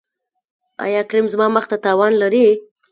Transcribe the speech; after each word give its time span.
ایا 0.85 1.01
کریم 1.09 1.27
زما 1.33 1.47
مخ 1.55 1.65
ته 1.71 1.77
تاوان 1.83 2.13
لري؟ 2.21 2.45